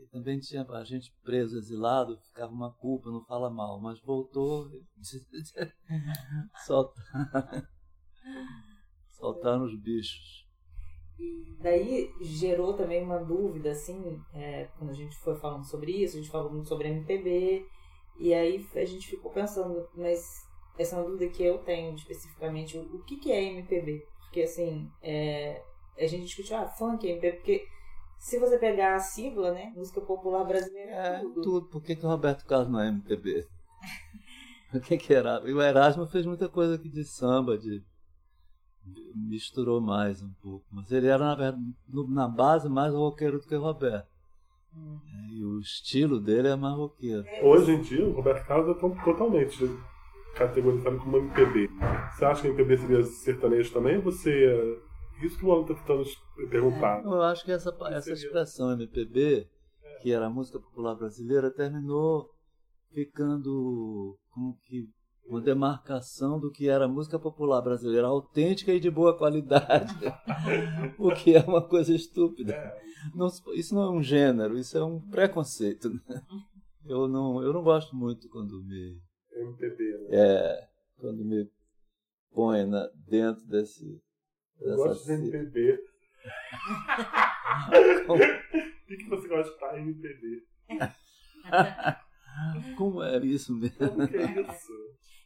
E 0.00 0.06
também 0.08 0.38
tinha 0.40 0.62
a 0.68 0.84
gente 0.84 1.14
preso, 1.22 1.56
exilado, 1.56 2.18
ficava 2.18 2.52
uma 2.52 2.72
culpa, 2.72 3.10
não 3.10 3.24
fala 3.24 3.48
mal, 3.48 3.80
mas 3.80 4.00
voltou, 4.00 4.68
soltar, 6.66 7.70
soltaram 9.10 9.64
os 9.64 9.80
bichos. 9.80 10.44
E 11.16 11.56
daí 11.60 12.12
gerou 12.20 12.74
também 12.74 13.02
uma 13.02 13.22
dúvida, 13.24 13.70
assim, 13.70 14.20
é, 14.32 14.64
quando 14.76 14.90
a 14.90 14.94
gente 14.94 15.16
foi 15.18 15.36
falando 15.36 15.64
sobre 15.64 15.92
isso, 15.92 16.16
a 16.16 16.20
gente 16.20 16.30
falou 16.30 16.52
muito 16.52 16.68
sobre 16.68 16.88
MPB, 16.88 17.64
e 18.18 18.34
aí 18.34 18.66
a 18.74 18.84
gente 18.84 19.08
ficou 19.08 19.30
pensando, 19.30 19.88
mas 19.94 20.20
essa 20.78 20.96
é 20.96 20.98
uma 20.98 21.08
dúvida 21.08 21.30
que 21.30 21.42
eu 21.42 21.58
tenho 21.58 21.94
especificamente, 21.94 22.76
o, 22.76 22.82
o 22.96 23.02
que, 23.04 23.16
que 23.16 23.32
é 23.32 23.42
MPB? 23.42 24.04
Porque, 24.24 24.42
assim, 24.42 24.90
é, 25.02 25.62
a 25.98 26.06
gente 26.06 26.24
discutiu, 26.26 26.56
ah, 26.56 26.66
funk, 26.68 27.06
MPB, 27.06 27.36
porque 27.36 27.66
se 28.18 28.38
você 28.38 28.58
pegar 28.58 28.94
a 28.94 29.00
sigla, 29.00 29.52
né, 29.52 29.72
música 29.76 30.00
popular 30.00 30.44
brasileira 30.44 30.90
é, 30.90 31.16
É, 31.16 31.18
tudo. 31.20 31.42
tudo. 31.42 31.68
Por 31.68 31.82
que, 31.82 31.94
que 31.94 32.04
o 32.04 32.08
Roberto 32.08 32.44
Carlos 32.46 32.68
não 32.70 32.80
é 32.80 32.88
MPB? 32.88 33.46
o 34.74 34.80
que, 34.80 34.96
que 34.96 35.14
era? 35.14 35.42
E 35.44 35.52
o 35.52 35.62
Erasmo 35.62 36.06
fez 36.06 36.26
muita 36.26 36.48
coisa 36.48 36.74
aqui 36.74 36.88
de 36.88 37.04
samba, 37.04 37.56
de, 37.58 37.82
misturou 39.14 39.80
mais 39.80 40.22
um 40.22 40.32
pouco. 40.42 40.64
Mas 40.70 40.90
ele 40.90 41.06
era, 41.06 41.24
na 41.24 41.34
verdade, 41.34 41.62
na 42.08 42.28
base, 42.28 42.68
mais 42.68 42.92
roqueiro 42.92 43.38
do 43.38 43.46
que 43.46 43.54
o 43.54 43.62
Roberto. 43.62 44.08
É, 44.76 45.32
E 45.34 45.44
o 45.44 45.60
estilo 45.60 46.20
dele 46.20 46.48
é 46.48 46.56
mais 46.56 46.76
roqueiro. 46.76 47.24
Hoje 47.42 47.72
em 47.72 47.80
dia, 47.80 48.04
o 48.06 48.12
Roberto 48.12 48.46
Carlos 48.46 48.76
é 48.76 48.80
totalmente 49.04 49.64
categorizado 50.34 50.98
como 50.98 51.16
MPB. 51.18 51.68
Você 52.14 52.24
acha 52.24 52.42
que 52.42 52.48
MPB 52.48 52.76
seria 52.78 53.02
sertanejo 53.02 53.72
também? 53.72 53.96
Ou 53.96 54.02
você. 54.02 54.30
é, 54.30 55.24
Isso 55.26 55.38
que 55.38 55.44
o 55.46 55.52
Alan 55.52 55.62
está 55.62 55.74
tentando 55.74 56.04
perguntar. 56.50 57.02
Eu 57.04 57.22
acho 57.22 57.44
que 57.44 57.52
essa, 57.52 57.74
essa 57.90 58.12
expressão 58.12 58.72
MPB, 58.72 59.46
que 60.02 60.12
era 60.12 60.26
a 60.26 60.30
música 60.30 60.58
popular 60.58 60.94
brasileira, 60.94 61.50
terminou 61.50 62.30
ficando 62.92 64.16
como 64.30 64.56
que 64.64 64.88
uma 65.26 65.40
demarcação 65.40 66.38
do 66.38 66.50
que 66.50 66.68
era 66.68 66.86
música 66.86 67.18
popular 67.18 67.62
brasileira 67.62 68.06
autêntica 68.06 68.72
e 68.72 68.78
de 68.80 68.90
boa 68.90 69.16
qualidade. 69.16 69.94
o 70.98 71.10
que 71.14 71.34
é 71.34 71.40
uma 71.40 71.62
coisa 71.62 71.94
estúpida. 71.94 72.54
Não 73.14 73.28
se- 73.28 73.42
isso 73.58 73.74
não 73.74 73.82
é 73.84 73.90
um 73.90 74.02
gênero, 74.02 74.58
isso 74.58 74.76
é 74.76 74.84
um 74.84 75.00
preconceito. 75.00 75.88
né? 75.88 76.22
Eu 76.86 77.08
não, 77.08 77.42
eu 77.42 77.52
não 77.54 77.62
gosto 77.62 77.96
muito 77.96 78.28
quando 78.28 78.62
me, 78.64 78.98
MPB? 79.34 79.93
É, 80.14 80.68
quando 80.96 81.24
me 81.24 81.50
põe 82.32 82.66
na, 82.66 82.88
dentro 83.06 83.44
desse. 83.46 84.02
Eu 84.60 84.76
gosto 84.76 85.04
de 85.04 85.12
MPB. 85.12 85.78
O 88.06 88.86
que, 88.86 88.96
que 88.96 89.08
você 89.08 89.28
gosta 89.28 89.72
de 89.72 89.80
MPB? 89.80 90.42
Como 92.76 93.02
é 93.02 93.18
isso 93.24 93.54
mesmo? 93.54 93.76
Como 93.76 94.08
que 94.08 94.16
é 94.16 94.42
isso? 94.42 94.72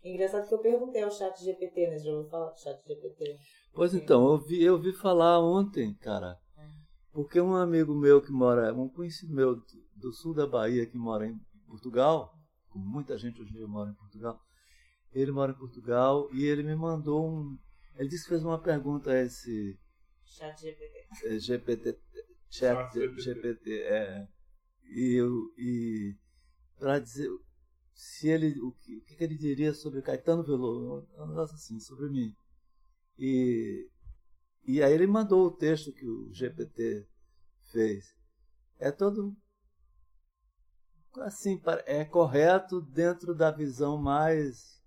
Engraçado 0.05 0.49
que 0.49 0.55
eu 0.55 0.61
perguntei 0.61 1.03
ao 1.03 1.11
chat 1.11 1.43
GPT, 1.43 1.89
né? 1.89 1.99
Já 1.99 2.13
ouviu 2.13 2.31
falar 2.31 2.51
do 2.51 2.59
chat 2.59 2.81
GPT? 2.87 3.37
Pois 3.73 3.95
então, 3.95 4.31
eu 4.31 4.39
vi, 4.39 4.63
eu 4.63 4.79
vi 4.79 4.93
falar 4.93 5.41
ontem, 5.41 5.95
cara. 5.95 6.39
Porque 7.13 7.41
um 7.41 7.57
amigo 7.57 7.95
meu 7.95 8.23
que 8.23 8.31
mora, 8.31 8.73
um 8.73 8.89
conhecido 8.89 9.35
meu 9.35 9.57
do, 9.57 9.65
do 9.97 10.13
sul 10.13 10.35
da 10.35 10.47
Bahia 10.47 10.87
que 10.87 10.97
mora 10.97 11.27
em 11.27 11.37
Portugal, 11.67 12.33
como 12.69 12.85
muita 12.85 13.19
gente 13.19 13.41
hoje 13.41 13.51
em 13.51 13.57
dia 13.57 13.67
mora 13.67 13.91
em 13.91 13.95
Portugal, 13.95 14.41
ele 15.13 15.33
mora 15.33 15.53
em 15.53 15.59
Portugal 15.59 16.29
e 16.33 16.45
ele 16.45 16.63
me 16.63 16.75
mandou 16.75 17.29
um. 17.29 17.59
Ele 17.97 18.09
disse 18.09 18.25
que 18.25 18.31
fez 18.31 18.45
uma 18.45 18.61
pergunta 18.61 19.11
a 19.11 19.23
esse 19.23 19.79
Chat 20.25 20.61
GPT. 20.61 21.41
GPT, 21.41 21.99
chat 22.51 22.93
GPT. 23.17 23.83
É. 23.83 24.29
E 24.85 25.15
eu 25.15 25.53
e 25.57 26.17
para 26.79 26.99
dizer 26.99 27.29
se 27.95 28.29
ele 28.29 28.61
o 28.61 28.73
que, 28.73 28.97
o 28.97 29.05
que 29.05 29.25
ele 29.25 29.37
diria 29.37 29.75
sobre 29.75 30.03
Caetano 30.03 30.45
Veloso, 30.45 31.09
um 31.19 31.27
negócio 31.27 31.57
assim, 31.57 31.81
sobre 31.81 32.09
mim. 32.09 32.35
E 33.19 33.89
e 34.65 34.83
aí 34.83 34.93
ele 34.93 35.07
mandou 35.07 35.47
o 35.47 35.51
texto 35.51 35.93
que 35.93 36.07
o 36.07 36.33
GPT 36.33 37.07
fez. 37.73 38.15
É 38.79 38.93
todo 38.93 39.37
assim, 41.23 41.61
é 41.87 42.05
correto 42.05 42.81
dentro 42.81 43.35
da 43.35 43.51
visão 43.51 44.01
mais 44.01 44.78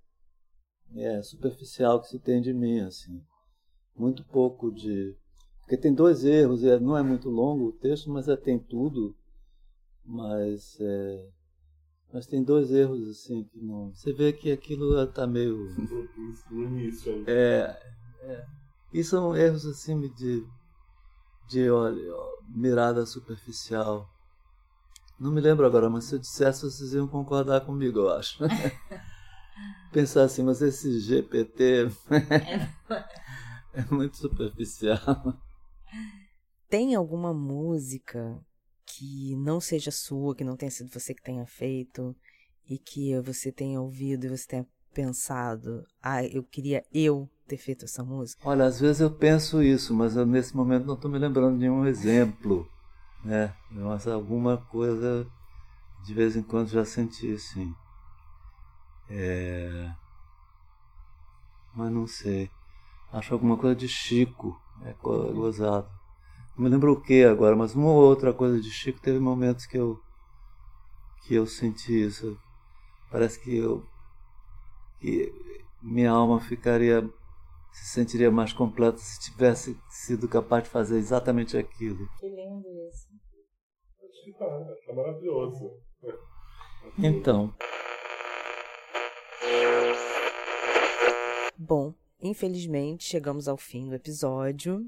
é, 0.95 1.21
superficial 1.21 2.01
que 2.01 2.07
se 2.07 2.19
tem 2.19 2.41
de 2.41 2.53
mim, 2.53 2.79
assim. 2.81 3.21
Muito 3.95 4.23
pouco 4.25 4.71
de 4.71 5.15
porque 5.71 5.83
tem 5.83 5.93
dois 5.93 6.25
erros, 6.25 6.65
é, 6.65 6.77
não 6.77 6.97
é 6.97 7.01
muito 7.01 7.29
longo 7.29 7.67
o 7.67 7.71
texto, 7.71 8.09
mas 8.09 8.27
é, 8.27 8.35
tem 8.35 8.59
tudo. 8.59 9.15
Mas 10.05 10.77
é, 10.81 11.29
mas 12.11 12.25
tem 12.25 12.43
dois 12.43 12.71
erros 12.71 13.07
assim 13.07 13.45
que 13.45 13.57
não. 13.57 13.89
Você 13.93 14.11
vê 14.11 14.33
que 14.33 14.51
aquilo 14.51 15.01
está 15.01 15.25
meio 15.25 15.69
início 16.51 17.13
ainda. 17.13 17.31
é, 17.31 17.95
é. 18.23 18.45
E 18.93 19.01
são 19.01 19.33
erros 19.33 19.65
assim 19.65 19.97
de, 20.01 20.45
de 21.47 21.69
olha, 21.69 22.13
ó, 22.13 22.41
mirada 22.49 23.05
superficial. 23.05 24.09
Não 25.17 25.31
me 25.31 25.39
lembro 25.39 25.65
agora, 25.65 25.89
mas 25.89 26.03
se 26.03 26.15
eu 26.15 26.19
dissesse, 26.19 26.63
vocês 26.63 26.93
iam 26.93 27.07
concordar 27.07 27.61
comigo, 27.61 27.99
eu 27.99 28.09
acho. 28.09 28.43
Pensar 29.91 30.23
assim, 30.23 30.43
mas 30.43 30.61
esse 30.61 30.99
GPT 30.99 31.91
é 33.73 33.85
muito 33.91 34.17
superficial. 34.17 35.37
Tem 36.69 36.95
alguma 36.95 37.33
música 37.33 38.39
que 38.85 39.35
não 39.35 39.59
seja 39.59 39.91
sua, 39.91 40.33
que 40.33 40.43
não 40.43 40.55
tenha 40.55 40.71
sido 40.71 40.89
você 40.89 41.13
que 41.13 41.21
tenha 41.21 41.45
feito 41.45 42.15
e 42.69 42.77
que 42.77 43.19
você 43.19 43.51
tenha 43.51 43.81
ouvido 43.81 44.25
e 44.25 44.29
você 44.29 44.47
tenha 44.47 44.67
pensado, 44.93 45.85
ah, 46.01 46.23
eu 46.23 46.43
queria 46.43 46.83
eu 46.93 47.29
ter 47.47 47.57
feito 47.57 47.85
essa 47.85 48.03
música? 48.03 48.41
Olha, 48.47 48.65
às 48.65 48.79
vezes 48.79 49.01
eu 49.01 49.11
penso 49.11 49.61
isso, 49.61 49.93
mas 49.93 50.15
eu, 50.15 50.25
nesse 50.25 50.55
momento 50.55 50.85
não 50.85 50.95
estou 50.95 51.11
me 51.11 51.19
lembrando 51.19 51.55
de 51.55 51.59
nenhum 51.59 51.85
exemplo. 51.85 52.65
Né? 53.23 53.53
Mas 53.69 54.07
alguma 54.07 54.57
coisa 54.57 55.27
de 56.05 56.13
vez 56.13 56.35
em 56.35 56.41
quando 56.41 56.69
já 56.69 56.83
senti, 56.85 57.37
sim. 57.37 57.73
É... 59.13 59.93
Mas 61.75 61.91
não 61.91 62.07
sei. 62.07 62.49
Acho 63.11 63.33
alguma 63.33 63.57
coisa 63.57 63.75
de 63.75 63.87
Chico. 63.87 64.59
É 64.83 64.93
gozado. 65.01 65.89
Não 66.55 66.63
me 66.63 66.69
lembro 66.69 66.93
o 66.93 67.01
que 67.01 67.23
agora, 67.23 67.55
mas 67.55 67.75
uma 67.75 67.89
ou 67.89 68.01
outra 68.01 68.33
coisa 68.33 68.59
de 68.59 68.69
Chico 68.71 68.99
teve 69.01 69.19
momentos 69.19 69.65
que 69.65 69.77
eu 69.77 69.99
que 71.23 71.35
eu 71.35 71.45
senti 71.45 72.03
isso. 72.03 72.37
Parece 73.11 73.39
que 73.39 73.55
eu 73.57 73.85
que 74.99 75.31
minha 75.81 76.11
alma 76.11 76.39
ficaria 76.39 77.07
se 77.71 77.85
sentiria 77.85 78.29
mais 78.29 78.53
completa 78.53 78.97
se 78.97 79.19
tivesse 79.19 79.79
sido 79.89 80.27
capaz 80.27 80.63
de 80.63 80.69
fazer 80.69 80.97
exatamente 80.97 81.57
aquilo. 81.57 82.07
Que 82.19 82.27
lindo 82.27 82.67
isso. 82.89 83.07
Acho 84.03 84.23
que 84.23 84.33
tá, 84.33 84.45
tá 84.85 84.93
maravilhoso. 84.93 85.71
Então, 86.97 87.53
Bom, 91.63 91.93
infelizmente 92.19 93.03
chegamos 93.03 93.47
ao 93.47 93.55
fim 93.55 93.87
do 93.87 93.93
episódio. 93.93 94.83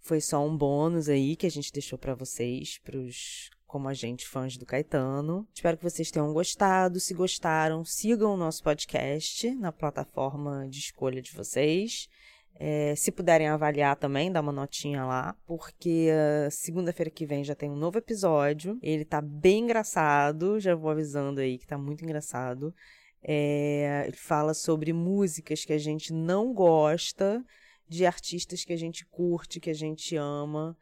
Foi 0.00 0.22
só 0.22 0.42
um 0.42 0.56
bônus 0.56 1.06
aí 1.06 1.36
que 1.36 1.46
a 1.46 1.50
gente 1.50 1.70
deixou 1.70 1.98
pra 1.98 2.14
vocês, 2.14 2.78
pros 2.78 3.50
como 3.66 3.90
a 3.90 3.92
gente 3.92 4.26
fãs 4.26 4.56
do 4.56 4.64
Caetano. 4.64 5.46
Espero 5.54 5.76
que 5.76 5.84
vocês 5.84 6.10
tenham 6.10 6.32
gostado. 6.32 6.98
Se 6.98 7.12
gostaram, 7.12 7.84
sigam 7.84 8.32
o 8.32 8.36
nosso 8.38 8.62
podcast 8.62 9.54
na 9.56 9.70
plataforma 9.70 10.66
de 10.66 10.78
escolha 10.78 11.20
de 11.20 11.30
vocês. 11.30 12.08
É, 12.54 12.94
se 12.96 13.12
puderem 13.12 13.48
avaliar 13.48 13.94
também, 13.94 14.32
dá 14.32 14.40
uma 14.40 14.50
notinha 14.50 15.04
lá, 15.04 15.36
porque 15.46 16.08
ah, 16.10 16.50
segunda-feira 16.50 17.10
que 17.10 17.26
vem 17.26 17.44
já 17.44 17.54
tem 17.54 17.70
um 17.70 17.76
novo 17.76 17.98
episódio. 17.98 18.78
Ele 18.80 19.04
tá 19.04 19.20
bem 19.20 19.64
engraçado, 19.64 20.58
já 20.58 20.74
vou 20.74 20.90
avisando 20.90 21.42
aí 21.42 21.58
que 21.58 21.66
tá 21.66 21.76
muito 21.76 22.02
engraçado. 22.02 22.74
É, 23.22 24.04
ele 24.06 24.16
fala 24.16 24.54
sobre 24.54 24.92
músicas 24.92 25.64
que 25.64 25.72
a 25.72 25.78
gente 25.78 26.12
não 26.12 26.52
gosta 26.52 27.44
de 27.88 28.04
artistas 28.04 28.64
que 28.64 28.72
a 28.72 28.76
gente 28.76 29.04
curte, 29.06 29.60
que 29.60 29.70
a 29.70 29.74
gente 29.74 30.14
ama. 30.16 30.76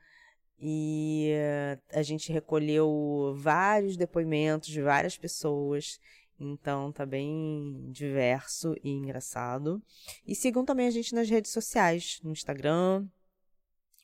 E 0.58 1.30
eh, 1.32 1.78
a 1.92 2.02
gente 2.02 2.32
recolheu 2.32 3.34
vários 3.36 3.96
depoimentos 3.96 4.68
de 4.68 4.80
várias 4.80 5.16
pessoas. 5.16 6.00
Então 6.38 6.92
tá 6.92 7.06
bem 7.06 7.88
diverso 7.90 8.74
e 8.82 8.90
engraçado. 8.90 9.82
E 10.26 10.34
sigam 10.34 10.64
também 10.64 10.86
a 10.86 10.90
gente 10.90 11.14
nas 11.14 11.28
redes 11.28 11.52
sociais, 11.52 12.20
no 12.22 12.32
Instagram. 12.32 13.06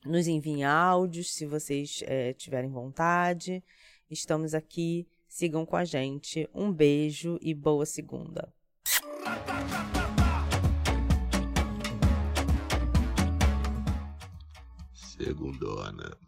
Nos 0.05 0.27
enviem 0.27 0.65
áudios 0.65 1.33
se 1.33 1.47
vocês 1.47 2.03
eh, 2.07 2.33
tiverem 2.35 2.71
vontade. 2.71 3.63
Estamos 4.11 4.55
aqui. 4.55 5.07
Sigam 5.35 5.65
com 5.65 5.77
a 5.77 5.85
gente. 5.87 6.47
Um 6.55 6.71
beijo 6.71 7.39
e 7.41 7.55
boa 7.55 7.87
segunda. 7.87 8.53
Segundona. 14.93 16.19